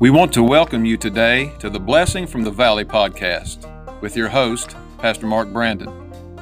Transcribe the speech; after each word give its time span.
We 0.00 0.08
want 0.08 0.32
to 0.32 0.42
welcome 0.42 0.86
you 0.86 0.96
today 0.96 1.52
to 1.58 1.68
the 1.68 1.78
Blessing 1.78 2.26
from 2.26 2.42
the 2.42 2.50
Valley 2.50 2.86
podcast 2.86 4.00
with 4.00 4.16
your 4.16 4.30
host, 4.30 4.74
Pastor 4.96 5.26
Mark 5.26 5.52
Brandon. 5.52 5.90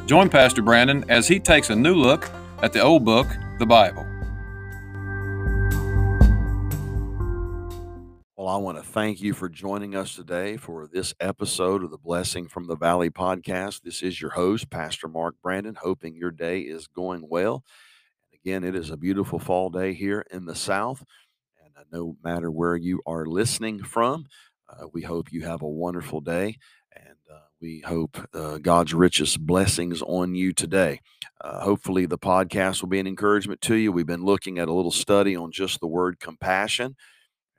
Join 0.07 0.29
Pastor 0.29 0.63
Brandon 0.63 1.05
as 1.09 1.27
he 1.27 1.41
takes 1.41 1.69
a 1.69 1.75
new 1.75 1.97
look 1.97 2.31
at 2.63 2.73
the 2.73 2.81
old 2.81 3.05
book, 3.05 3.27
the 3.59 3.67
Bible. 3.67 4.07
Well, 8.37 8.47
I 8.47 8.59
want 8.59 8.79
to 8.79 8.85
thank 8.85 9.21
you 9.21 9.35
for 9.35 9.49
joining 9.49 9.97
us 9.97 10.15
today 10.15 10.57
for 10.57 10.87
this 10.87 11.13
episode 11.19 11.83
of 11.83 11.91
the 11.91 11.99
Blessing 11.99 12.47
from 12.47 12.69
the 12.69 12.77
Valley 12.77 13.11
podcast. 13.11 13.83
This 13.83 14.05
is 14.05 14.21
your 14.21 14.31
host, 14.31 14.71
Pastor 14.71 15.09
Mark 15.09 15.35
Brandon, 15.43 15.75
hoping 15.75 16.15
your 16.15 16.31
day 16.31 16.61
is 16.61 16.87
going 16.87 17.27
well. 17.29 17.65
Again, 18.33 18.63
it 18.63 18.77
is 18.77 18.91
a 18.91 18.97
beautiful 18.97 19.41
fall 19.41 19.69
day 19.69 19.95
here 19.95 20.25
in 20.31 20.45
the 20.45 20.55
South. 20.55 21.03
Uh, 21.79 21.83
no 21.93 22.17
matter 22.25 22.51
where 22.51 22.77
you 22.77 23.01
are 23.07 23.27
listening 23.27 23.83
from, 23.83 24.27
uh, 24.69 24.87
we 24.93 25.03
hope 25.03 25.33
you 25.33 25.43
have 25.43 25.63
a 25.63 25.69
wonderful 25.69 26.21
day. 26.21 26.59
And 26.95 27.17
uh, 27.33 27.41
we 27.61 27.81
hope 27.81 28.19
uh, 28.35 28.59
God's 28.59 28.95
richest 28.95 29.41
blessings 29.47 30.03
on 30.03 30.35
you 30.35 30.53
today. 30.53 31.01
Uh, 31.41 31.61
hopefully, 31.61 32.07
the 32.07 32.19
podcast 32.19 32.83
will 32.83 32.89
be 32.89 32.99
an 32.99 33.07
encouragement 33.07 33.61
to 33.61 33.77
you. 33.77 33.93
We've 33.93 34.07
been 34.07 34.25
looking 34.25 34.59
at 34.59 34.69
a 34.69 34.73
little 34.73 34.91
study 34.91 35.37
on 35.37 35.53
just 35.53 35.79
the 35.79 35.87
word 35.87 36.19
compassion, 36.19 36.97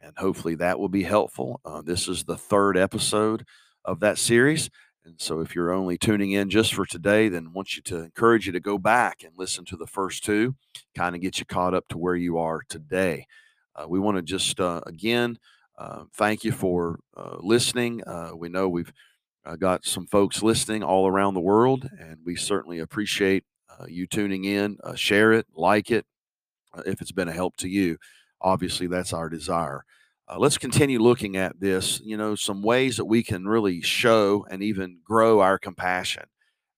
and 0.02 0.18
hopefully, 0.18 0.56
that 0.56 0.80
will 0.80 0.90
be 0.90 1.04
helpful. 1.04 1.62
Uh, 1.64 1.82
this 1.82 2.10
is 2.10 2.26
the 2.26 2.38
third 2.38 2.78
episode 2.78 3.46
of 3.86 4.02
that 4.02 4.18
series. 4.18 4.70
And 5.06 5.16
so, 5.18 5.40
if 5.40 5.56
you're 5.56 5.72
only 5.72 5.98
tuning 5.98 6.32
in 6.32 6.50
just 6.50 6.74
for 6.74 6.86
today, 6.86 7.30
then 7.30 7.48
I 7.48 7.52
want 7.52 7.78
you 7.78 7.82
to 7.84 8.04
encourage 8.04 8.48
you 8.48 8.52
to 8.52 8.60
go 8.60 8.78
back 8.78 9.24
and 9.24 9.32
listen 9.38 9.64
to 9.66 9.78
the 9.78 9.88
first 9.88 10.26
two, 10.26 10.56
kind 10.94 11.16
of 11.16 11.22
get 11.22 11.40
you 11.40 11.46
caught 11.46 11.74
up 11.74 11.88
to 11.90 11.98
where 11.98 12.16
you 12.18 12.38
are 12.38 12.64
today. 12.68 13.26
Uh, 13.80 13.88
we 13.88 14.00
want 14.00 14.18
to 14.18 14.22
just 14.22 14.60
uh, 14.60 14.82
again 14.86 15.38
uh, 15.78 16.04
thank 16.14 16.44
you 16.44 16.52
for 16.52 17.00
uh, 17.16 17.38
listening. 17.40 18.04
Uh, 18.06 18.32
we 18.36 18.50
know 18.50 18.68
we've 18.68 18.92
uh, 19.46 19.56
got 19.56 19.86
some 19.86 20.06
folks 20.06 20.44
listening 20.44 20.84
all 20.84 21.08
around 21.08 21.36
the 21.36 21.40
world, 21.40 21.90
and 21.98 22.18
we 22.26 22.36
certainly 22.36 22.80
appreciate 22.80 23.46
you 23.88 24.06
tuning 24.06 24.44
in. 24.44 24.78
share 24.96 25.32
it, 25.32 25.48
like 25.56 25.90
it, 25.90 26.06
if 26.86 27.00
it's 27.00 27.14
been 27.14 27.30
a 27.30 27.34
help 27.34 27.56
to 27.56 27.70
you. 27.70 27.98
Obviously, 28.42 28.88
that's 28.88 29.14
our 29.14 29.30
desire. 29.30 29.86
let's 30.38 30.58
continue 30.58 31.00
looking 31.00 31.38
at 31.38 31.62
this. 31.62 32.02
You 32.04 32.18
know, 32.18 32.36
some 32.36 32.62
ways 32.62 32.98
that 32.98 33.06
we 33.06 33.24
can 33.24 33.48
really 33.48 33.80
show 33.80 34.46
and 34.52 34.62
even 34.62 35.00
grow 35.06 35.40
our 35.40 35.58
compassion. 35.58 36.26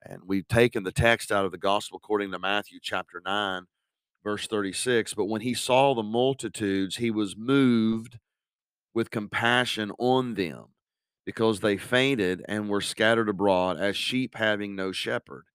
And 0.03 0.21
we've 0.27 0.47
taken 0.47 0.83
the 0.83 0.91
text 0.91 1.31
out 1.31 1.45
of 1.45 1.51
the 1.51 1.57
Gospel 1.57 1.97
according 1.97 2.31
to 2.33 2.37
Matthew 2.39 2.77
chapter 2.79 3.19
9 3.25 3.65
verse 4.23 4.47
36 4.47 5.13
but 5.13 5.25
when 5.25 5.41
he 5.41 5.53
saw 5.53 5.93
the 5.93 6.03
multitudes 6.03 6.97
he 6.97 7.11
was 7.11 7.35
moved 7.37 8.19
with 8.93 9.11
compassion 9.11 9.91
on 9.97 10.35
them 10.35 10.65
because 11.25 11.59
they 11.59 11.77
fainted 11.77 12.43
and 12.47 12.69
were 12.69 12.81
scattered 12.81 13.29
abroad 13.29 13.77
as 13.79 13.95
sheep 13.95 14.35
having 14.35 14.75
no 14.75 14.91
shepherd. 14.91 15.45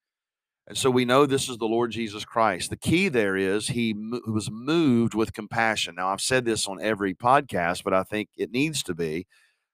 And 0.68 0.76
so 0.76 0.90
we 0.90 1.04
know 1.04 1.26
this 1.26 1.48
is 1.48 1.58
the 1.58 1.66
lord 1.66 1.92
jesus 1.92 2.24
christ. 2.24 2.70
The 2.70 2.76
key 2.76 3.08
there 3.08 3.36
is 3.36 3.68
he 3.68 3.94
was 4.26 4.50
moved 4.50 5.14
with 5.14 5.32
compassion. 5.32 5.94
Now 5.96 6.08
i've 6.08 6.20
said 6.20 6.44
this 6.44 6.66
on 6.66 6.80
every 6.80 7.14
podcast 7.14 7.84
but 7.84 7.94
i 7.94 8.02
think 8.02 8.30
it 8.36 8.50
needs 8.50 8.82
to 8.84 8.94
be. 8.94 9.26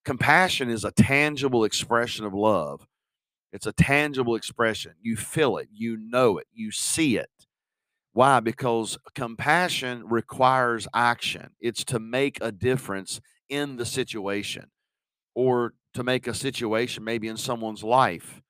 Compassion 0.04 0.68
is 0.68 0.84
a 0.84 0.90
tangible 0.90 1.64
expression 1.64 2.24
of 2.24 2.34
love. 2.34 2.86
It's 3.52 3.66
a 3.66 3.72
tangible 3.72 4.34
expression. 4.34 4.94
You 5.00 5.16
feel 5.16 5.58
it. 5.58 5.68
You 5.72 5.96
know 5.96 6.38
it. 6.38 6.46
You 6.52 6.72
see 6.72 7.16
it 7.16 7.30
why? 8.12 8.40
Because 8.40 8.98
compassion 9.14 10.04
requires 10.06 10.86
action. 10.94 11.50
It's 11.60 11.84
to 11.86 11.98
make 11.98 12.38
a 12.40 12.52
difference 12.52 13.20
in 13.48 13.76
the 13.76 13.86
situation 13.86 14.70
or 15.34 15.74
to 15.94 16.04
make 16.04 16.26
a 16.26 16.34
situation 16.34 17.04
maybe 17.04 17.28
in 17.28 17.36
someone's 17.36 17.82
life, 17.82 18.42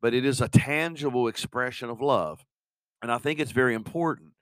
but 0.00 0.14
it 0.14 0.24
is 0.24 0.40
a 0.40 0.48
tangible 0.48 1.26
expression 1.26 1.90
of 1.90 2.00
love. 2.00 2.44
And 3.02 3.10
I 3.10 3.18
think 3.18 3.40
it's 3.40 3.52
very 3.52 3.74
important 3.74 4.32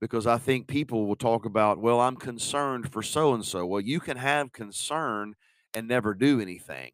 because 0.00 0.26
I 0.26 0.38
think 0.38 0.66
people 0.66 1.06
will 1.06 1.16
talk 1.16 1.44
about, 1.44 1.78
well, 1.78 2.00
I'm 2.00 2.16
concerned 2.16 2.92
for 2.92 3.02
so 3.02 3.34
and 3.34 3.44
so. 3.44 3.66
Well, 3.66 3.80
you 3.80 4.00
can 4.00 4.16
have 4.16 4.52
concern 4.52 5.34
and 5.74 5.86
never 5.86 6.14
do 6.14 6.40
anything. 6.40 6.90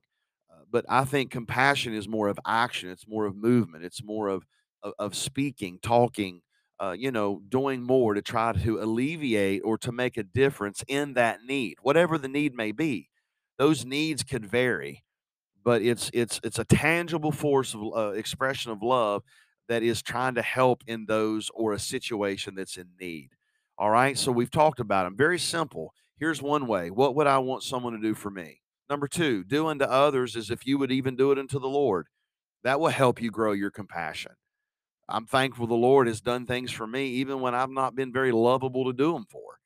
Uh, 0.51 0.65
but 0.71 0.85
I 0.89 1.05
think 1.05 1.31
compassion 1.31 1.95
is 1.95 2.09
more 2.09 2.29
of 2.29 2.39
action, 2.47 2.91
it's 2.91 3.07
more 3.09 3.27
of 3.27 3.37
movement, 3.37 3.85
it's 3.85 4.03
more 4.03 4.29
of, 4.29 4.45
of, 4.83 4.93
of 4.99 5.15
speaking, 5.15 5.79
talking, 5.83 6.43
uh, 6.81 6.95
you 6.97 7.11
know, 7.11 7.41
doing 7.49 7.83
more 7.83 8.15
to 8.15 8.23
try 8.23 8.53
to 8.53 8.81
alleviate 8.81 9.63
or 9.65 9.79
to 9.79 9.93
make 9.93 10.17
a 10.17 10.23
difference 10.23 10.85
in 10.89 11.15
that 11.15 11.43
need, 11.45 11.77
whatever 11.83 12.19
the 12.19 12.29
need 12.29 12.55
may 12.55 12.73
be. 12.73 13.09
Those 13.59 13.85
needs 13.85 14.23
could 14.23 14.45
vary, 14.45 15.05
but 15.65 15.83
it's 15.83 16.11
it's 16.13 16.41
it's 16.45 16.59
a 16.59 16.65
tangible 16.65 17.33
force 17.33 17.75
of 17.75 17.83
uh, 17.97 18.11
expression 18.11 18.71
of 18.71 18.83
love 18.83 19.23
that 19.69 19.83
is 19.83 20.03
trying 20.03 20.35
to 20.35 20.43
help 20.43 20.85
in 20.87 21.07
those 21.07 21.51
or 21.55 21.73
a 21.73 21.79
situation 21.79 22.55
that's 22.55 22.77
in 22.77 22.89
need. 23.01 23.31
All 23.79 23.91
right, 23.91 24.17
so 24.17 24.31
we've 24.33 24.51
talked 24.51 24.81
about 24.81 25.05
them. 25.05 25.17
Very 25.17 25.39
simple. 25.39 25.93
Here's 26.19 26.41
one 26.41 26.67
way. 26.67 26.91
What 26.91 27.15
would 27.15 27.27
I 27.27 27.39
want 27.39 27.63
someone 27.63 27.93
to 27.93 28.01
do 28.01 28.15
for 28.15 28.31
me? 28.31 28.61
Number 28.89 29.09
two, 29.09 29.45
do 29.45 29.67
unto 29.67 29.85
others 29.85 30.37
as 30.37 30.51
if 30.51 30.67
you 30.67 30.79
would 30.79 30.93
even 30.93 31.17
do 31.17 31.33
it 31.33 31.39
unto 31.39 31.59
the 31.59 31.69
Lord. 31.69 32.07
That 32.63 32.81
will 32.81 32.89
help 32.89 33.21
you 33.21 33.31
grow 33.31 33.53
your 33.53 33.71
compassion. 33.71 34.33
I'm 35.09 35.27
thankful 35.27 35.67
the 35.67 35.75
Lord 35.75 36.07
has 36.07 36.21
done 36.21 36.47
things 36.47 36.73
for 36.73 36.87
me, 36.87 37.07
even 37.07 37.41
when 37.41 37.55
I've 37.55 37.71
not 37.71 37.95
been 37.95 38.13
very 38.13 38.33
lovable 38.33 38.85
to 38.87 38.93
do 38.93 39.13
them 39.13 39.27
for. 39.31 39.61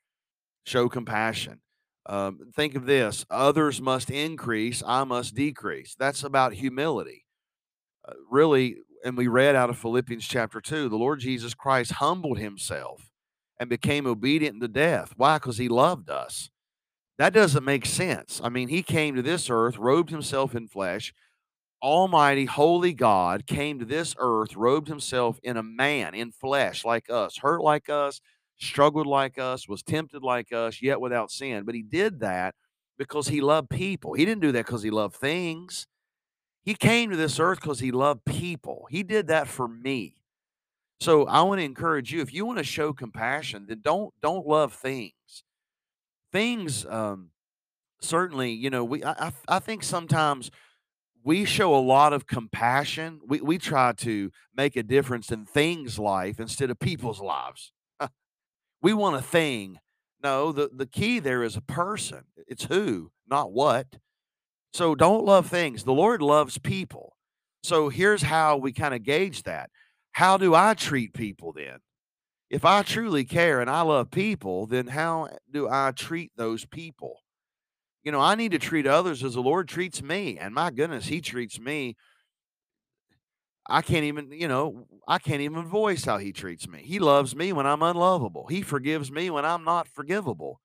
Show 0.64 0.88
compassion. 0.88 1.60
Um, 2.06 2.40
think 2.54 2.74
of 2.74 2.86
this 2.86 3.24
others 3.30 3.80
must 3.80 4.10
increase, 4.10 4.82
I 4.86 5.04
must 5.04 5.34
decrease. 5.34 5.94
That's 5.98 6.24
about 6.24 6.54
humility. 6.54 7.24
Uh, 8.06 8.14
really, 8.30 8.78
and 9.04 9.16
we 9.16 9.28
read 9.28 9.54
out 9.54 9.70
of 9.70 9.78
Philippians 9.78 10.26
chapter 10.26 10.60
2, 10.60 10.88
the 10.88 10.96
Lord 10.96 11.20
Jesus 11.20 11.54
Christ 11.54 11.92
humbled 11.92 12.38
himself 12.38 13.10
and 13.58 13.68
became 13.68 14.06
obedient 14.06 14.60
to 14.60 14.68
death. 14.68 15.12
Why? 15.16 15.36
Because 15.36 15.58
he 15.58 15.68
loved 15.68 16.10
us. 16.10 16.50
That 17.18 17.34
doesn't 17.34 17.64
make 17.64 17.84
sense. 17.84 18.40
I 18.42 18.48
mean, 18.48 18.68
he 18.68 18.82
came 18.82 19.14
to 19.14 19.22
this 19.22 19.50
earth, 19.50 19.76
robed 19.76 20.10
himself 20.10 20.54
in 20.54 20.68
flesh, 20.68 21.12
Almighty, 21.82 22.44
holy 22.44 22.92
God 22.92 23.46
came 23.46 23.78
to 23.78 23.84
this 23.84 24.14
earth, 24.18 24.54
robed 24.54 24.88
himself 24.88 25.38
in 25.42 25.56
a 25.56 25.62
man, 25.62 26.14
in 26.14 26.30
flesh, 26.32 26.84
like 26.84 27.08
us, 27.10 27.38
hurt 27.38 27.62
like 27.62 27.88
us, 27.88 28.20
struggled 28.58 29.06
like 29.06 29.38
us, 29.38 29.66
was 29.68 29.82
tempted 29.82 30.22
like 30.22 30.52
us, 30.52 30.82
yet 30.82 31.00
without 31.00 31.30
sin. 31.30 31.64
But 31.64 31.74
he 31.74 31.82
did 31.82 32.20
that 32.20 32.54
because 32.98 33.28
he 33.28 33.40
loved 33.40 33.70
people. 33.70 34.12
He 34.12 34.26
didn't 34.26 34.42
do 34.42 34.52
that 34.52 34.66
because 34.66 34.82
he 34.82 34.90
loved 34.90 35.16
things. 35.16 35.86
He 36.64 36.74
came 36.74 37.10
to 37.10 37.16
this 37.16 37.40
earth 37.40 37.60
because 37.60 37.80
he 37.80 37.92
loved 37.92 38.24
people. 38.24 38.86
He 38.90 39.02
did 39.02 39.28
that 39.28 39.48
for 39.48 39.68
me. 39.68 40.16
So 41.00 41.26
I 41.26 41.42
want 41.42 41.60
to 41.60 41.64
encourage 41.64 42.12
you 42.12 42.20
if 42.20 42.32
you 42.32 42.44
want 42.46 42.58
to 42.58 42.64
show 42.64 42.92
compassion, 42.92 43.66
then 43.68 43.80
don't 43.82 44.12
don't 44.22 44.46
love 44.46 44.74
things. 44.74 45.44
Things 46.32 46.86
um 46.86 47.30
certainly, 48.00 48.52
you 48.52 48.70
know, 48.70 48.84
we 48.84 49.04
I 49.04 49.32
I 49.48 49.58
think 49.60 49.82
sometimes 49.84 50.50
we 51.22 51.44
show 51.44 51.74
a 51.74 51.80
lot 51.80 52.12
of 52.12 52.26
compassion. 52.26 53.20
We 53.26 53.40
we 53.40 53.58
try 53.58 53.92
to 53.92 54.30
make 54.56 54.76
a 54.76 54.82
difference 54.82 55.30
in 55.30 55.44
things' 55.44 55.98
life 55.98 56.40
instead 56.40 56.70
of 56.70 56.78
people's 56.78 57.20
lives. 57.20 57.72
we 58.82 58.92
want 58.92 59.16
a 59.16 59.22
thing. 59.22 59.78
No, 60.22 60.52
the, 60.52 60.70
the 60.74 60.86
key 60.86 61.18
there 61.18 61.42
is 61.42 61.56
a 61.56 61.62
person. 61.62 62.24
It's 62.46 62.64
who, 62.64 63.10
not 63.28 63.52
what. 63.52 63.96
So 64.72 64.94
don't 64.94 65.24
love 65.24 65.46
things. 65.46 65.84
The 65.84 65.92
Lord 65.92 66.22
loves 66.22 66.58
people. 66.58 67.16
So 67.62 67.88
here's 67.88 68.22
how 68.22 68.56
we 68.56 68.72
kind 68.72 68.94
of 68.94 69.02
gauge 69.02 69.42
that. 69.44 69.70
How 70.12 70.36
do 70.36 70.54
I 70.54 70.74
treat 70.74 71.14
people 71.14 71.52
then? 71.52 71.78
If 72.50 72.64
I 72.64 72.82
truly 72.82 73.24
care 73.24 73.60
and 73.60 73.70
I 73.70 73.82
love 73.82 74.10
people, 74.10 74.66
then 74.66 74.88
how 74.88 75.28
do 75.50 75.68
I 75.68 75.92
treat 75.92 76.32
those 76.36 76.64
people? 76.66 77.20
You 78.02 78.12
know, 78.12 78.20
I 78.20 78.34
need 78.34 78.52
to 78.52 78.58
treat 78.58 78.86
others 78.86 79.22
as 79.22 79.34
the 79.34 79.42
Lord 79.42 79.68
treats 79.68 80.02
me. 80.02 80.38
And 80.38 80.54
my 80.54 80.70
goodness, 80.70 81.06
He 81.06 81.20
treats 81.20 81.58
me. 81.58 81.96
I 83.68 83.82
can't 83.82 84.04
even, 84.04 84.32
you 84.32 84.48
know, 84.48 84.86
I 85.06 85.18
can't 85.18 85.42
even 85.42 85.66
voice 85.66 86.04
how 86.04 86.18
He 86.18 86.32
treats 86.32 86.68
me. 86.68 86.80
He 86.82 86.98
loves 86.98 87.36
me 87.36 87.52
when 87.52 87.66
I'm 87.66 87.82
unlovable. 87.82 88.46
He 88.48 88.62
forgives 88.62 89.10
me 89.10 89.30
when 89.30 89.44
I'm 89.44 89.64
not 89.64 89.86
forgivable. 89.88 90.60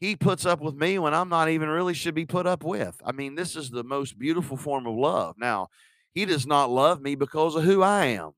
He 0.00 0.16
puts 0.16 0.44
up 0.44 0.60
with 0.60 0.74
me 0.74 0.98
when 0.98 1.14
I'm 1.14 1.28
not 1.28 1.48
even 1.48 1.68
really 1.68 1.94
should 1.94 2.14
be 2.14 2.26
put 2.26 2.46
up 2.46 2.64
with. 2.64 3.00
I 3.04 3.12
mean, 3.12 3.36
this 3.36 3.56
is 3.56 3.70
the 3.70 3.84
most 3.84 4.18
beautiful 4.18 4.56
form 4.56 4.86
of 4.86 4.96
love. 4.96 5.36
Now, 5.38 5.68
He 6.12 6.24
does 6.24 6.46
not 6.46 6.70
love 6.70 7.00
me 7.00 7.14
because 7.14 7.54
of 7.54 7.64
who 7.64 7.82
I 7.82 8.06
am. 8.06 8.32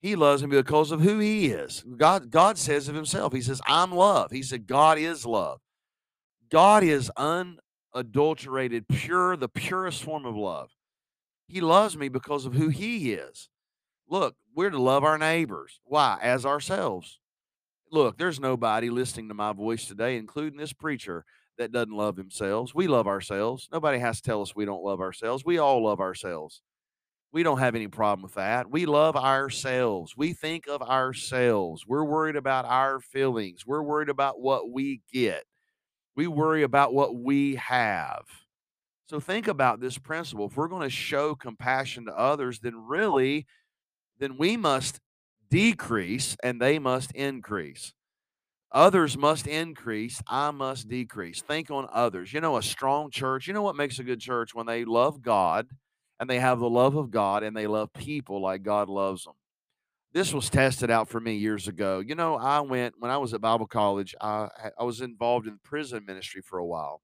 He 0.00 0.14
loves 0.14 0.42
me 0.42 0.48
because 0.48 0.92
of 0.92 1.00
who 1.00 1.18
he 1.18 1.46
is. 1.46 1.84
God, 1.96 2.30
God 2.30 2.58
says 2.58 2.88
of 2.88 2.94
himself, 2.94 3.32
He 3.32 3.40
says, 3.40 3.60
I'm 3.66 3.90
love. 3.92 4.30
He 4.30 4.42
said, 4.42 4.66
God 4.66 4.98
is 4.98 5.26
love. 5.26 5.60
God 6.50 6.82
is 6.82 7.10
unadulterated, 7.16 8.88
pure, 8.88 9.36
the 9.36 9.48
purest 9.48 10.02
form 10.02 10.24
of 10.24 10.36
love. 10.36 10.70
He 11.48 11.60
loves 11.60 11.96
me 11.96 12.08
because 12.08 12.46
of 12.46 12.54
who 12.54 12.68
He 12.68 13.12
is. 13.12 13.48
Look, 14.08 14.36
we're 14.54 14.70
to 14.70 14.80
love 14.80 15.04
our 15.04 15.18
neighbors. 15.18 15.80
Why? 15.84 16.18
As 16.22 16.46
ourselves. 16.46 17.18
Look, 17.90 18.18
there's 18.18 18.40
nobody 18.40 18.90
listening 18.90 19.28
to 19.28 19.34
my 19.34 19.52
voice 19.52 19.86
today, 19.86 20.16
including 20.16 20.58
this 20.58 20.72
preacher, 20.72 21.24
that 21.58 21.72
doesn't 21.72 21.96
love 21.96 22.16
themselves. 22.16 22.74
We 22.74 22.86
love 22.86 23.06
ourselves. 23.06 23.68
Nobody 23.72 23.98
has 23.98 24.20
to 24.20 24.22
tell 24.22 24.42
us 24.42 24.54
we 24.54 24.64
don't 24.64 24.84
love 24.84 25.00
ourselves. 25.00 25.44
We 25.44 25.58
all 25.58 25.84
love 25.84 26.00
ourselves. 26.00 26.62
We 27.32 27.42
don't 27.42 27.58
have 27.58 27.74
any 27.74 27.88
problem 27.88 28.22
with 28.22 28.34
that. 28.34 28.70
We 28.70 28.86
love 28.86 29.16
ourselves. 29.16 30.14
We 30.16 30.32
think 30.32 30.66
of 30.68 30.82
ourselves. 30.82 31.84
We're 31.86 32.04
worried 32.04 32.36
about 32.36 32.64
our 32.64 33.00
feelings. 33.00 33.66
We're 33.66 33.82
worried 33.82 34.08
about 34.08 34.40
what 34.40 34.70
we 34.70 35.02
get. 35.12 35.44
We 36.16 36.26
worry 36.26 36.62
about 36.62 36.94
what 36.94 37.14
we 37.14 37.56
have. 37.56 38.24
So 39.08 39.20
think 39.20 39.46
about 39.46 39.80
this 39.80 39.98
principle. 39.98 40.46
If 40.46 40.56
we're 40.56 40.66
going 40.68 40.82
to 40.82 40.90
show 40.90 41.34
compassion 41.34 42.06
to 42.06 42.18
others, 42.18 42.58
then 42.58 42.86
really, 42.86 43.46
then 44.18 44.36
we 44.36 44.56
must 44.56 44.98
decrease 45.48 46.36
and 46.42 46.60
they 46.60 46.78
must 46.78 47.12
increase. 47.12 47.92
Others 48.72 49.16
must 49.16 49.46
increase, 49.46 50.20
I 50.26 50.50
must 50.50 50.88
decrease. 50.88 51.40
Think 51.40 51.70
on 51.70 51.86
others. 51.92 52.32
You 52.32 52.40
know, 52.40 52.56
a 52.56 52.62
strong 52.62 53.10
church, 53.10 53.46
you 53.46 53.54
know 53.54 53.62
what 53.62 53.76
makes 53.76 53.98
a 53.98 54.04
good 54.04 54.20
church? 54.20 54.54
When 54.54 54.66
they 54.66 54.84
love 54.84 55.22
God 55.22 55.68
and 56.18 56.28
they 56.28 56.40
have 56.40 56.58
the 56.58 56.68
love 56.68 56.96
of 56.96 57.10
God 57.10 57.42
and 57.42 57.56
they 57.56 57.66
love 57.66 57.92
people 57.92 58.40
like 58.40 58.62
God 58.62 58.88
loves 58.88 59.24
them. 59.24 59.34
This 60.16 60.32
was 60.32 60.48
tested 60.48 60.90
out 60.90 61.10
for 61.10 61.20
me 61.20 61.34
years 61.34 61.68
ago. 61.68 61.98
You 61.98 62.14
know, 62.14 62.36
I 62.36 62.60
went 62.60 62.94
when 62.98 63.10
I 63.10 63.18
was 63.18 63.34
at 63.34 63.42
Bible 63.42 63.66
college, 63.66 64.14
I, 64.18 64.48
I 64.80 64.82
was 64.82 65.02
involved 65.02 65.46
in 65.46 65.58
prison 65.62 66.06
ministry 66.06 66.40
for 66.40 66.58
a 66.58 66.64
while. 66.64 67.02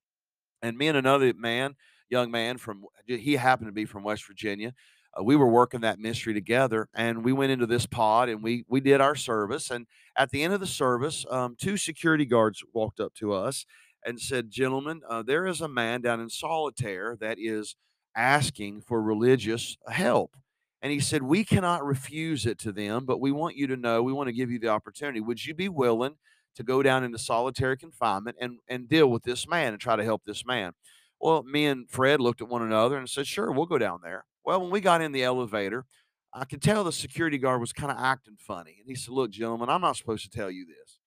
And 0.63 0.79
me 0.79 0.89
and 0.89 0.97
another 0.97 1.35
man, 1.35 1.75
young 2.09 2.31
man 2.31 2.57
from, 2.57 2.87
he 3.05 3.35
happened 3.35 3.69
to 3.69 3.73
be 3.73 3.85
from 3.85 4.03
West 4.03 4.27
Virginia, 4.27 4.73
uh, 5.13 5.23
we 5.23 5.37
were 5.37 5.47
working 5.47 5.83
that 5.83 5.99
ministry 5.99 6.33
together 6.33 6.89
and 6.95 7.23
we 7.23 7.35
went 7.35 7.53
into 7.53 7.67
this 7.67 7.85
pod 7.85 8.31
and 8.31 8.43
we 8.43 8.65
we 8.67 8.81
did 8.81 9.03
our 9.03 9.15
service 9.15 9.71
and 9.71 9.87
at 10.17 10.31
the 10.31 10.43
end 10.43 10.55
of 10.55 10.61
the 10.61 10.67
service 10.67 11.27
um, 11.31 11.55
two 11.61 11.77
security 11.77 12.25
guards 12.25 12.65
walked 12.73 12.99
up 12.99 13.13
to 13.13 13.35
us 13.35 13.67
and 14.07 14.23
said 14.23 14.51
gentlemen 14.51 15.03
uh, 15.07 15.23
there 15.23 15.47
is 15.47 15.61
a 15.61 15.69
man 15.69 16.01
down 16.01 16.19
in 16.19 16.31
solitaire 16.31 17.15
that 17.21 17.37
is 17.39 17.77
asking 18.17 18.81
for 18.81 19.03
religious 19.03 19.77
help 19.89 20.35
and 20.83 20.93
he 20.93 21.01
said 21.01 21.23
we 21.23 21.45
cannot 21.45 21.85
refuse 21.85 22.45
it 22.47 22.59
to 22.59 22.73
them 22.73 23.07
but 23.07 23.21
we 23.21 23.33
want 23.33 23.57
you 23.57 23.67
to 23.67 23.77
know 23.77 24.03
we 24.03 24.13
want 24.13 24.29
to 24.29 24.33
give 24.33 24.51
you 24.51 24.59
the 24.59 24.69
opportunity 24.69 25.21
would 25.21 25.45
you 25.45 25.55
be 25.55 25.69
willing 25.69 26.15
to 26.55 26.63
go 26.63 26.83
down 26.83 27.05
into 27.05 27.19
solitary 27.19 27.77
confinement 27.77 28.37
and 28.41 28.59
and 28.69 28.89
deal 28.89 29.09
with 29.09 29.23
this 29.23 29.49
man 29.49 29.73
and 29.73 29.81
try 29.81 29.97
to 29.97 30.05
help 30.05 30.23
this 30.25 30.45
man 30.45 30.73
well 31.21 31.43
me 31.45 31.67
and 31.67 31.89
fred 31.91 32.21
looked 32.21 32.43
at 32.43 32.49
one 32.49 32.63
another 32.63 32.99
and 32.99 33.09
said 33.09 33.27
sure 33.27 33.51
we'll 33.51 33.67
go 33.67 33.79
down 33.79 34.01
there 34.03 34.25
well, 34.45 34.61
when 34.61 34.71
we 34.71 34.81
got 34.81 35.03
in 35.03 35.13
the 35.13 35.23
elevator, 35.23 35.85
I 36.33 36.45
could 36.45 36.63
tell 36.63 36.85
the 36.85 36.93
security 36.93 37.39
guard 37.39 37.61
was 37.61 37.73
kind 37.73 37.93
of 37.93 37.99
acting 37.99 38.37
funny. 38.39 38.77
And 38.81 38.89
he 38.89 38.95
said, 38.95 39.15
Look, 39.15 39.31
gentlemen, 39.31 39.69
I'm 39.69 39.81
not 39.81 39.97
supposed 39.97 40.25
to 40.25 40.31
tell 40.31 40.51
you 40.51 40.67
this. 40.67 40.99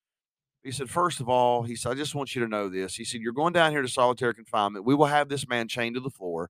He 0.63 0.71
said, 0.71 0.89
First 0.89 1.19
of 1.19 1.29
all, 1.29 1.63
he 1.63 1.75
said, 1.75 1.91
I 1.91 1.95
just 1.95 2.15
want 2.15 2.35
you 2.35 2.41
to 2.41 2.47
know 2.47 2.69
this. 2.69 2.95
He 2.95 3.03
said, 3.03 3.21
You're 3.21 3.33
going 3.33 3.53
down 3.53 3.71
here 3.71 3.81
to 3.81 3.87
solitary 3.87 4.33
confinement. 4.33 4.85
We 4.85 4.95
will 4.95 5.05
have 5.05 5.29
this 5.29 5.47
man 5.47 5.67
chained 5.67 5.95
to 5.95 6.01
the 6.01 6.09
floor, 6.09 6.49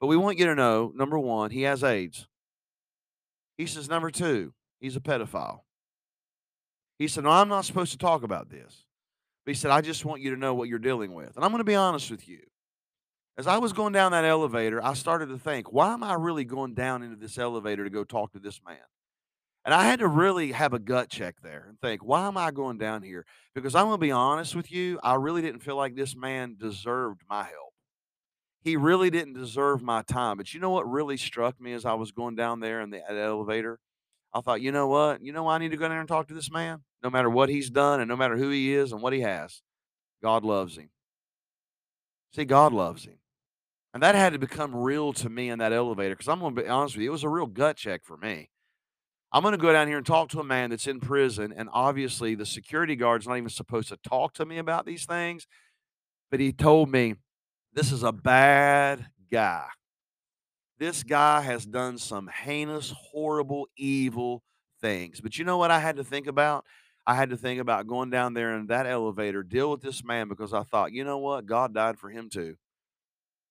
but 0.00 0.06
we 0.06 0.16
want 0.16 0.38
you 0.38 0.46
to 0.46 0.54
know 0.54 0.92
number 0.94 1.18
one, 1.18 1.50
he 1.50 1.62
has 1.62 1.84
AIDS. 1.84 2.26
He 3.56 3.66
says, 3.66 3.88
Number 3.88 4.10
two, 4.10 4.52
he's 4.80 4.96
a 4.96 5.00
pedophile. 5.00 5.60
He 6.98 7.08
said, 7.08 7.24
No, 7.24 7.30
I'm 7.30 7.48
not 7.48 7.64
supposed 7.64 7.92
to 7.92 7.98
talk 7.98 8.22
about 8.22 8.50
this. 8.50 8.84
But 9.44 9.54
he 9.54 9.58
said, 9.58 9.70
I 9.70 9.80
just 9.80 10.04
want 10.04 10.22
you 10.22 10.30
to 10.30 10.36
know 10.40 10.54
what 10.54 10.68
you're 10.68 10.78
dealing 10.78 11.12
with. 11.12 11.36
And 11.36 11.44
I'm 11.44 11.50
going 11.50 11.58
to 11.58 11.64
be 11.64 11.74
honest 11.74 12.10
with 12.10 12.28
you. 12.28 12.40
As 13.36 13.46
I 13.46 13.58
was 13.58 13.72
going 13.72 13.92
down 13.92 14.12
that 14.12 14.24
elevator, 14.24 14.82
I 14.82 14.94
started 14.94 15.26
to 15.26 15.38
think, 15.38 15.72
why 15.72 15.92
am 15.92 16.04
I 16.04 16.14
really 16.14 16.44
going 16.44 16.74
down 16.74 17.02
into 17.02 17.16
this 17.16 17.36
elevator 17.36 17.84
to 17.84 17.90
go 17.90 18.04
talk 18.04 18.32
to 18.32 18.38
this 18.38 18.60
man? 18.64 18.78
And 19.64 19.74
I 19.74 19.84
had 19.84 19.98
to 20.00 20.08
really 20.08 20.52
have 20.52 20.72
a 20.72 20.78
gut 20.78 21.08
check 21.08 21.36
there 21.42 21.66
and 21.68 21.80
think, 21.80 22.04
why 22.04 22.26
am 22.26 22.36
I 22.36 22.50
going 22.52 22.78
down 22.78 23.02
here? 23.02 23.26
Because 23.54 23.74
I'm 23.74 23.86
going 23.86 23.98
to 23.98 24.06
be 24.06 24.12
honest 24.12 24.54
with 24.54 24.70
you, 24.70 25.00
I 25.02 25.14
really 25.14 25.42
didn't 25.42 25.60
feel 25.60 25.76
like 25.76 25.94
this 25.94 26.14
man 26.14 26.56
deserved 26.58 27.22
my 27.28 27.42
help. 27.42 27.73
He 28.64 28.76
really 28.76 29.10
didn't 29.10 29.34
deserve 29.34 29.82
my 29.82 30.02
time. 30.02 30.38
But 30.38 30.54
you 30.54 30.60
know 30.60 30.70
what 30.70 30.90
really 30.90 31.18
struck 31.18 31.60
me 31.60 31.74
as 31.74 31.84
I 31.84 31.94
was 31.94 32.12
going 32.12 32.34
down 32.34 32.60
there 32.60 32.80
in 32.80 32.90
the 32.90 33.02
elevator? 33.08 33.78
I 34.32 34.40
thought, 34.40 34.62
you 34.62 34.72
know 34.72 34.88
what? 34.88 35.22
You 35.22 35.32
know 35.32 35.44
why 35.44 35.56
I 35.56 35.58
need 35.58 35.70
to 35.70 35.76
go 35.76 35.82
down 35.82 35.90
there 35.90 36.00
and 36.00 36.08
talk 36.08 36.28
to 36.28 36.34
this 36.34 36.50
man? 36.50 36.80
No 37.02 37.10
matter 37.10 37.28
what 37.28 37.50
he's 37.50 37.70
done 37.70 38.00
and 38.00 38.08
no 38.08 38.16
matter 38.16 38.36
who 38.36 38.48
he 38.48 38.74
is 38.74 38.90
and 38.90 39.02
what 39.02 39.12
he 39.12 39.20
has, 39.20 39.62
God 40.22 40.44
loves 40.44 40.76
him. 40.76 40.88
See, 42.34 42.44
God 42.44 42.72
loves 42.72 43.04
him. 43.04 43.18
And 43.92 44.02
that 44.02 44.16
had 44.16 44.32
to 44.32 44.40
become 44.40 44.74
real 44.74 45.12
to 45.12 45.28
me 45.28 45.50
in 45.50 45.60
that 45.60 45.72
elevator 45.72 46.14
because 46.14 46.26
I'm 46.26 46.40
going 46.40 46.56
to 46.56 46.62
be 46.62 46.68
honest 46.68 46.96
with 46.96 47.04
you, 47.04 47.10
it 47.10 47.12
was 47.12 47.22
a 47.22 47.28
real 47.28 47.46
gut 47.46 47.76
check 47.76 48.02
for 48.02 48.16
me. 48.16 48.50
I'm 49.30 49.42
going 49.42 49.52
to 49.52 49.58
go 49.58 49.72
down 49.72 49.88
here 49.88 49.98
and 49.98 50.06
talk 50.06 50.30
to 50.30 50.40
a 50.40 50.44
man 50.44 50.70
that's 50.70 50.86
in 50.86 51.00
prison. 51.00 51.52
And 51.56 51.68
obviously, 51.72 52.34
the 52.34 52.46
security 52.46 52.96
guard's 52.96 53.28
not 53.28 53.36
even 53.36 53.50
supposed 53.50 53.88
to 53.88 53.96
talk 53.96 54.32
to 54.34 54.46
me 54.46 54.58
about 54.58 54.86
these 54.86 55.04
things. 55.04 55.46
But 56.30 56.40
he 56.40 56.52
told 56.52 56.90
me, 56.90 57.16
this 57.74 57.92
is 57.92 58.02
a 58.02 58.12
bad 58.12 59.06
guy. 59.30 59.66
This 60.78 61.02
guy 61.02 61.40
has 61.40 61.66
done 61.66 61.98
some 61.98 62.28
heinous, 62.28 62.92
horrible, 62.96 63.68
evil 63.76 64.42
things. 64.80 65.20
But 65.20 65.38
you 65.38 65.44
know 65.44 65.56
what 65.58 65.70
I 65.70 65.80
had 65.80 65.96
to 65.96 66.04
think 66.04 66.26
about? 66.26 66.64
I 67.06 67.14
had 67.14 67.30
to 67.30 67.36
think 67.36 67.60
about 67.60 67.86
going 67.86 68.10
down 68.10 68.34
there 68.34 68.56
in 68.56 68.66
that 68.68 68.86
elevator, 68.86 69.42
deal 69.42 69.70
with 69.70 69.82
this 69.82 70.02
man 70.02 70.28
because 70.28 70.54
I 70.54 70.62
thought, 70.62 70.92
you 70.92 71.04
know 71.04 71.18
what? 71.18 71.46
God 71.46 71.74
died 71.74 71.98
for 71.98 72.08
him 72.08 72.30
too. 72.30 72.56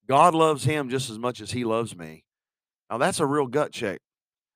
God 0.07 0.33
loves 0.33 0.63
him 0.63 0.89
just 0.89 1.09
as 1.09 1.19
much 1.19 1.39
as 1.39 1.51
he 1.51 1.63
loves 1.63 1.95
me. 1.95 2.23
Now, 2.89 2.97
that's 2.97 3.19
a 3.19 3.25
real 3.25 3.47
gut 3.47 3.71
check. 3.71 4.01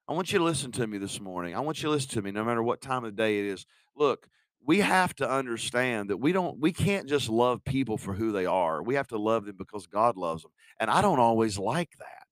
I 0.08 0.14
want 0.14 0.32
you 0.32 0.40
to 0.40 0.46
listen 0.46 0.72
to 0.74 0.88
me 0.88 0.98
this 0.98 1.20
morning. 1.20 1.56
I 1.56 1.60
want 1.60 1.78
you 1.78 1.84
to 1.84 1.90
listen 1.90 2.12
to 2.12 2.22
me 2.22 2.32
no 2.32 2.44
matter 2.44 2.64
what 2.64 2.82
time 2.82 3.04
of 3.04 3.16
day 3.16 3.40
it 3.40 3.46
is. 3.46 3.66
Look, 3.96 4.28
we 4.66 4.80
have 4.80 5.16
to 5.16 5.30
understand 5.30 6.10
that 6.10 6.18
we 6.18 6.32
don't 6.32 6.60
we 6.60 6.74
can't 6.74 7.08
just 7.08 7.30
love 7.30 7.64
people 7.64 7.98
for 7.98 8.14
who 8.14 8.32
they 8.32 8.46
are. 8.46 8.84
We 8.84 8.96
have 8.96 9.08
to 9.10 9.18
love 9.18 9.46
them 9.46 9.56
because 9.58 9.88
God 9.88 10.18
loves 10.18 10.44
them. 10.44 10.52
And 10.80 10.90
I 10.90 11.02
don't 11.02 11.20
always 11.20 11.58
like 11.58 11.92
that. 12.00 12.24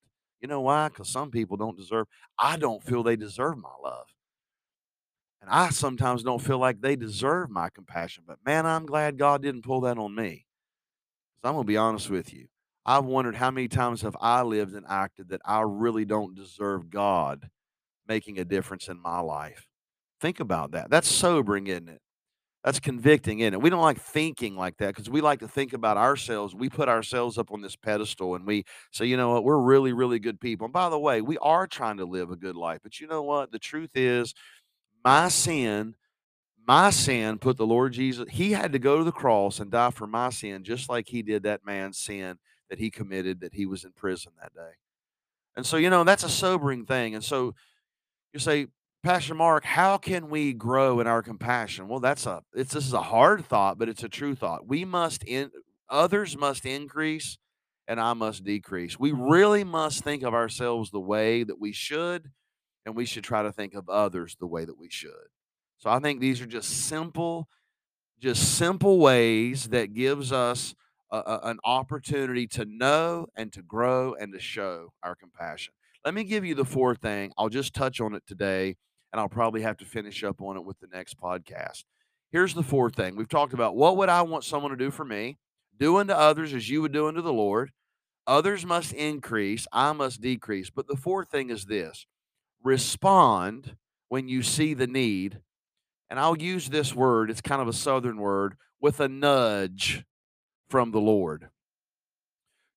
You 0.42 0.48
know 0.48 0.62
why? 0.62 0.90
Cuz 0.94 1.10
some 1.10 1.32
people 1.32 1.58
don't 1.58 1.78
deserve 1.78 2.08
I 2.38 2.58
don't 2.58 2.84
feel 2.84 3.04
they 3.04 3.16
deserve 3.16 3.58
my 3.58 3.74
love. 3.84 4.08
And 5.42 5.50
I 5.50 5.70
sometimes 5.70 6.24
don't 6.24 6.42
feel 6.42 6.58
like 6.58 6.82
they 6.82 6.96
deserve 6.96 7.50
my 7.50 7.70
compassion. 7.70 8.24
But 8.28 8.40
man, 8.46 8.66
I'm 8.66 8.86
glad 8.86 9.18
God 9.18 9.42
didn't 9.42 9.64
pull 9.64 9.82
that 9.82 9.98
on 9.98 10.14
me. 10.16 10.46
Cuz 11.36 11.48
I'm 11.48 11.54
going 11.54 11.64
to 11.64 11.68
be 11.68 11.78
honest 11.78 12.10
with 12.10 12.34
you. 12.34 12.48
I've 12.86 13.06
wondered 13.06 13.36
how 13.36 13.50
many 13.50 13.68
times 13.68 14.02
have 14.02 14.16
I 14.22 14.44
lived 14.44 14.76
and 14.76 14.86
acted 14.88 15.30
that 15.30 15.42
I 15.44 15.62
really 15.62 16.06
don't 16.06 16.36
deserve 16.36 16.90
God 16.90 17.50
making 18.08 18.40
a 18.40 18.46
difference 18.46 18.88
in 18.88 19.00
my 19.02 19.20
life. 19.20 19.68
Think 20.20 20.40
about 20.40 20.72
that. 20.72 20.90
That's 20.90 21.08
sobering, 21.08 21.68
isn't 21.68 21.90
it? 21.90 22.02
That's 22.66 22.82
convicting, 22.82 23.40
isn't 23.40 23.54
it? 23.54 23.62
We 23.62 23.70
don't 23.70 23.82
like 23.82 24.02
thinking 24.02 24.58
like 24.58 24.78
that 24.78 24.88
because 24.88 25.10
we 25.10 25.22
like 25.22 25.40
to 25.40 25.48
think 25.48 25.72
about 25.72 25.96
ourselves. 25.96 26.54
We 26.54 26.68
put 26.68 26.90
ourselves 26.90 27.38
up 27.38 27.52
on 27.52 27.62
this 27.62 27.78
pedestal 27.78 28.36
and 28.36 28.46
we 28.46 28.66
say, 28.92 29.06
you 29.06 29.16
know 29.16 29.30
what, 29.30 29.46
we're 29.46 29.60
really, 29.60 29.94
really 29.94 30.20
good 30.20 30.42
people. 30.42 30.66
And 30.66 30.74
by 30.74 30.90
the 30.90 31.00
way, 31.00 31.22
we 31.22 31.38
are 31.38 31.68
trying 31.68 31.98
to 31.98 32.06
live 32.06 32.32
a 32.32 32.36
good 32.36 32.58
life. 32.58 32.82
But 32.84 33.00
you 33.00 33.08
know 33.08 33.22
what? 33.22 33.52
The 33.54 33.60
truth 33.60 33.92
is, 33.96 34.34
my 35.04 35.30
sin 35.30 35.96
my 36.68 36.90
sin 36.90 37.38
put 37.38 37.58
the 37.58 37.66
Lord 37.66 37.94
Jesus, 37.94 38.26
he 38.30 38.52
had 38.52 38.72
to 38.74 38.80
go 38.80 38.98
to 38.98 39.04
the 39.04 39.12
cross 39.12 39.60
and 39.60 39.70
die 39.70 39.92
for 39.92 40.08
my 40.08 40.30
sin, 40.30 40.64
just 40.64 40.90
like 40.90 41.08
he 41.08 41.22
did 41.22 41.44
that 41.44 41.66
man's 41.66 41.98
sin 41.98 42.38
that 42.70 42.80
he 42.80 42.90
committed 42.90 43.42
that 43.42 43.54
he 43.54 43.66
was 43.66 43.84
in 43.84 43.92
prison 43.92 44.32
that 44.42 44.54
day. 44.54 44.72
And 45.56 45.66
so, 45.66 45.78
you 45.78 45.90
know, 45.90 46.04
that's 46.04 46.24
a 46.24 46.30
sobering 46.30 46.86
thing. 46.86 47.14
And 47.14 47.24
so 47.24 47.54
you 48.34 48.40
say, 48.40 48.68
Pastor 49.06 49.36
Mark, 49.36 49.66
how 49.66 50.00
can 50.00 50.32
we 50.32 50.52
grow 50.52 51.00
in 51.00 51.06
our 51.06 51.22
compassion? 51.22 51.88
Well, 51.88 52.00
that's 52.00 52.26
a 52.26 52.42
it's 52.56 52.74
this 52.74 52.88
is 52.88 52.94
a 52.94 53.04
hard 53.04 53.46
thought, 53.46 53.78
but 53.78 53.88
it's 53.88 54.04
a 54.04 54.10
true 54.10 54.34
thought. 54.34 54.68
We 54.68 54.84
must 54.84 55.24
in 55.24 55.52
others 55.88 56.36
must 56.36 56.66
increase 56.66 57.38
and 57.88 58.02
I 58.02 58.14
must 58.14 58.44
decrease. 58.44 59.00
We 59.00 59.12
really 59.12 59.64
must 59.64 60.04
think 60.04 60.24
of 60.24 60.34
ourselves 60.34 60.90
the 60.90 61.00
way 61.00 61.44
that 61.44 61.60
we 61.60 61.72
should, 61.72 62.32
and 62.84 62.96
we 62.96 63.06
should 63.06 63.24
try 63.24 63.44
to 63.44 63.52
think 63.52 63.76
of 63.76 63.88
others 63.90 64.38
the 64.40 64.48
way 64.48 64.66
that 64.66 64.80
we 64.80 64.90
should. 64.90 65.28
So 65.78 65.92
I 65.92 66.00
think 66.00 66.20
these 66.20 66.42
are 66.42 66.48
just 66.48 66.88
simple, 66.88 67.48
just 68.20 68.58
simple 68.58 68.98
ways 68.98 69.66
that 69.66 69.94
gives 69.94 70.32
us 70.32 70.74
a, 71.12 71.18
a, 71.18 71.40
an 71.44 71.60
opportunity 71.64 72.48
to 72.48 72.66
know 72.66 73.28
and 73.36 73.54
to 73.54 73.62
grow 73.62 74.16
and 74.16 74.34
to 74.34 74.40
show 74.40 74.94
our 75.04 75.14
compassion. 75.14 75.76
Let 76.04 76.16
me 76.16 76.24
give 76.24 76.44
you 76.44 76.56
the 76.56 76.66
fourth 76.66 77.04
thing. 77.04 77.34
I'll 77.38 77.50
just 77.50 77.76
touch 77.76 78.02
on 78.02 78.16
it 78.16 78.24
today, 78.26 78.78
and 79.16 79.22
I'll 79.22 79.30
probably 79.30 79.62
have 79.62 79.78
to 79.78 79.86
finish 79.86 80.26
up 80.26 80.42
on 80.42 80.58
it 80.58 80.66
with 80.66 80.78
the 80.82 80.90
next 80.92 81.18
podcast. 81.18 81.86
Here's 82.34 82.54
the 82.54 82.62
fourth 82.62 82.96
thing 82.96 83.16
we've 83.16 83.30
talked 83.30 83.54
about 83.54 83.74
what 83.74 83.96
would 83.96 84.10
I 84.10 84.24
want 84.24 84.44
someone 84.44 84.72
to 84.72 84.78
do 84.78 84.92
for 84.92 85.06
me? 85.06 85.38
Do 85.80 85.96
unto 85.96 86.12
others 86.12 86.54
as 86.54 86.70
you 86.70 86.82
would 86.82 86.92
do 86.92 87.08
unto 87.08 87.22
the 87.22 87.32
Lord. 87.32 87.72
Others 88.28 88.66
must 88.66 88.92
increase, 88.92 89.68
I 89.72 89.94
must 89.94 90.20
decrease. 90.20 90.70
But 90.70 90.90
the 90.90 90.98
fourth 90.98 91.32
thing 91.32 91.50
is 91.50 91.64
this 91.64 92.08
respond 92.62 93.78
when 94.10 94.28
you 94.28 94.44
see 94.44 94.74
the 94.74 94.86
need. 94.86 95.40
And 96.10 96.20
I'll 96.20 96.38
use 96.38 96.68
this 96.68 96.94
word, 96.94 97.32
it's 97.32 97.40
kind 97.40 97.62
of 97.62 97.70
a 97.70 97.74
southern 97.74 98.18
word, 98.18 98.56
with 98.82 99.00
a 99.00 99.08
nudge 99.08 100.04
from 100.68 100.92
the 100.92 101.00
Lord. 101.00 101.52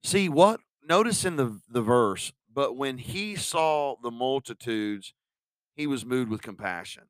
See 0.04 0.28
what 0.28 0.60
notice 0.88 1.24
in 1.24 1.34
the, 1.34 1.58
the 1.68 1.82
verse, 1.82 2.32
but 2.54 2.76
when 2.76 2.98
he 2.98 3.34
saw 3.34 3.96
the 4.00 4.12
multitudes, 4.12 5.14
he 5.78 5.86
was 5.86 6.04
moved 6.04 6.30
with 6.30 6.42
compassion. 6.42 7.04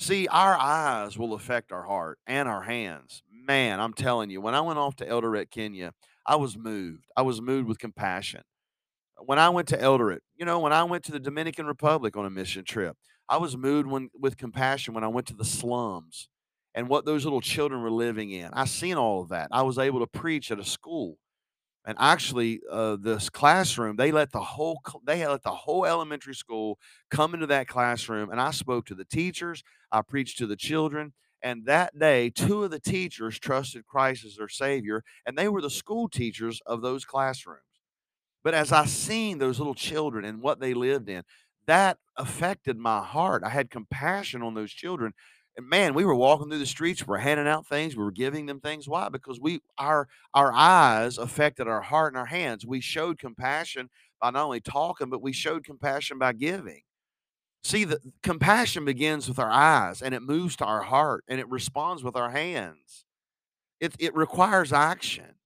See, 0.00 0.26
our 0.28 0.56
eyes 0.56 1.18
will 1.18 1.34
affect 1.34 1.70
our 1.70 1.84
heart 1.84 2.18
and 2.26 2.48
our 2.48 2.62
hands. 2.62 3.22
Man, 3.30 3.78
I'm 3.78 3.92
telling 3.92 4.30
you, 4.30 4.40
when 4.40 4.54
I 4.54 4.60
went 4.62 4.78
off 4.78 4.96
to 4.96 5.06
Eldoret, 5.06 5.50
Kenya, 5.50 5.92
I 6.26 6.36
was 6.36 6.56
moved. 6.56 7.04
I 7.16 7.22
was 7.22 7.40
moved 7.40 7.68
with 7.68 7.78
compassion. 7.78 8.42
When 9.18 9.38
I 9.38 9.50
went 9.50 9.68
to 9.68 9.76
Eldoret, 9.76 10.20
you 10.36 10.46
know, 10.46 10.60
when 10.60 10.72
I 10.72 10.84
went 10.84 11.04
to 11.04 11.12
the 11.12 11.20
Dominican 11.20 11.66
Republic 11.66 12.16
on 12.16 12.24
a 12.24 12.30
mission 12.30 12.64
trip, 12.64 12.96
I 13.28 13.36
was 13.36 13.56
moved 13.56 13.88
when, 13.88 14.08
with 14.18 14.38
compassion 14.38 14.94
when 14.94 15.04
I 15.04 15.08
went 15.08 15.26
to 15.26 15.34
the 15.34 15.44
slums 15.44 16.28
and 16.74 16.88
what 16.88 17.04
those 17.04 17.24
little 17.24 17.40
children 17.40 17.82
were 17.82 17.90
living 17.90 18.30
in. 18.30 18.50
I 18.54 18.64
seen 18.64 18.96
all 18.96 19.20
of 19.20 19.28
that. 19.28 19.48
I 19.50 19.62
was 19.62 19.78
able 19.78 20.00
to 20.00 20.06
preach 20.06 20.50
at 20.50 20.60
a 20.60 20.64
school 20.64 21.18
and 21.88 21.96
actually 21.98 22.60
uh, 22.70 22.96
this 23.00 23.30
classroom 23.30 23.96
they 23.96 24.12
let 24.12 24.30
the 24.30 24.40
whole 24.40 24.80
they 25.04 25.26
let 25.26 25.42
the 25.42 25.50
whole 25.50 25.86
elementary 25.86 26.34
school 26.34 26.78
come 27.10 27.32
into 27.32 27.46
that 27.46 27.66
classroom 27.66 28.30
and 28.30 28.40
i 28.40 28.50
spoke 28.50 28.84
to 28.86 28.94
the 28.94 29.06
teachers 29.06 29.64
i 29.90 30.02
preached 30.02 30.36
to 30.38 30.46
the 30.46 30.54
children 30.54 31.14
and 31.42 31.64
that 31.64 31.98
day 31.98 32.28
two 32.28 32.62
of 32.62 32.70
the 32.70 32.78
teachers 32.78 33.38
trusted 33.38 33.86
christ 33.86 34.24
as 34.24 34.36
their 34.36 34.48
savior 34.48 35.02
and 35.24 35.36
they 35.36 35.48
were 35.48 35.62
the 35.62 35.70
school 35.70 36.08
teachers 36.08 36.60
of 36.66 36.82
those 36.82 37.04
classrooms. 37.04 37.62
But 38.44 38.54
as 38.54 38.70
i 38.70 38.84
seen 38.84 39.38
those 39.38 39.58
little 39.58 39.74
children 39.74 40.26
and 40.26 40.42
what 40.42 40.60
they 40.60 40.74
lived 40.74 41.08
in 41.08 41.24
that 41.68 41.98
affected 42.16 42.78
my 42.78 43.02
heart. 43.02 43.44
I 43.44 43.50
had 43.50 43.70
compassion 43.70 44.42
on 44.42 44.54
those 44.54 44.72
children 44.72 45.12
and 45.58 45.68
man, 45.68 45.94
we 45.94 46.06
were 46.06 46.14
walking 46.16 46.48
through 46.50 46.60
the 46.60 46.66
streets, 46.66 47.06
we're 47.06 47.18
handing 47.18 47.48
out 47.48 47.66
things, 47.66 47.96
we 47.96 48.04
were 48.04 48.12
giving 48.12 48.46
them 48.46 48.60
things. 48.60 48.88
Why? 48.88 49.10
Because 49.10 49.40
we 49.40 49.60
our 49.78 50.08
our 50.34 50.52
eyes 50.54 51.18
affected 51.18 51.68
our 51.68 51.82
heart 51.82 52.14
and 52.14 52.18
our 52.20 52.26
hands. 52.26 52.66
We 52.66 52.80
showed 52.80 53.18
compassion 53.18 53.90
by 54.22 54.30
not 54.32 54.44
only 54.46 54.60
talking, 54.62 55.10
but 55.10 55.22
we 55.22 55.34
showed 55.34 55.64
compassion 55.64 56.18
by 56.18 56.34
giving. 56.34 56.82
See, 57.62 57.84
the 57.84 58.00
compassion 58.22 58.84
begins 58.84 59.28
with 59.28 59.38
our 59.38 59.50
eyes 59.50 60.02
and 60.02 60.14
it 60.14 60.22
moves 60.22 60.56
to 60.56 60.64
our 60.64 60.82
heart 60.82 61.24
and 61.28 61.40
it 61.40 61.48
responds 61.48 62.02
with 62.04 62.16
our 62.16 62.30
hands. 62.30 63.04
It 63.80 63.94
it 63.98 64.14
requires 64.14 64.72
action. 64.72 65.36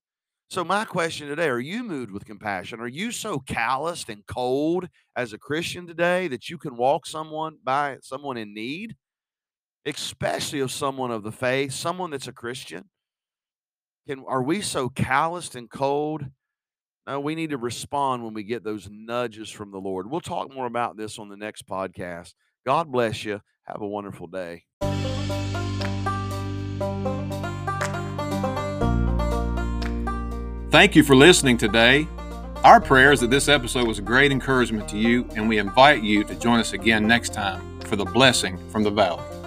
So 0.50 0.64
my 0.64 0.85
question 0.85 1.28
today, 1.28 1.49
are 1.49 1.61
you 1.61 1.85
moved 1.85 2.12
with 2.12 2.26
compassion? 2.26 2.81
Are 2.81 2.88
you 2.88 3.12
so 3.12 3.40
calloused 3.40 4.09
and 4.11 4.26
cold 4.26 4.88
as 5.16 5.33
a 5.33 5.38
Christian 5.38 5.87
today 5.87 6.28
that 6.28 6.50
you 6.50 6.59
can 6.59 6.76
walk 6.76 7.07
someone 7.07 7.59
by 7.64 7.99
someone 8.02 8.37
in 8.38 8.54
need? 8.54 8.97
Especially 9.86 10.60
of 10.60 10.70
someone 10.70 11.10
of 11.10 11.22
the 11.22 11.32
faith, 11.32 11.72
someone 11.72 12.10
that's 12.10 12.28
a 12.28 12.32
Christian? 12.32 12.84
Can 14.06 14.24
are 14.26 14.42
we 14.42 14.60
so 14.60 14.88
calloused 14.88 15.54
and 15.54 15.70
cold? 15.70 16.24
No, 17.06 17.20
we 17.20 17.34
need 17.34 17.50
to 17.50 17.56
respond 17.56 18.22
when 18.22 18.34
we 18.34 18.44
get 18.44 18.62
those 18.62 18.88
nudges 18.90 19.50
from 19.50 19.72
the 19.72 19.78
Lord. 19.78 20.10
We'll 20.10 20.20
talk 20.20 20.52
more 20.52 20.66
about 20.66 20.96
this 20.96 21.18
on 21.18 21.28
the 21.28 21.36
next 21.36 21.66
podcast. 21.66 22.34
God 22.64 22.90
bless 22.92 23.24
you. 23.24 23.40
Have 23.64 23.80
a 23.80 23.86
wonderful 23.86 24.28
day. 24.28 24.64
Thank 30.70 30.96
you 30.96 31.02
for 31.02 31.14
listening 31.14 31.58
today. 31.58 32.08
Our 32.64 32.80
prayer 32.80 33.12
is 33.12 33.20
that 33.20 33.30
this 33.30 33.48
episode 33.48 33.86
was 33.86 33.98
a 33.98 34.02
great 34.02 34.32
encouragement 34.32 34.88
to 34.90 34.96
you, 34.96 35.28
and 35.36 35.48
we 35.48 35.58
invite 35.58 36.02
you 36.02 36.24
to 36.24 36.34
join 36.36 36.60
us 36.60 36.72
again 36.72 37.06
next 37.06 37.34
time 37.34 37.80
for 37.80 37.96
the 37.96 38.04
blessing 38.04 38.56
from 38.70 38.84
the 38.84 38.90
valley. 38.90 39.41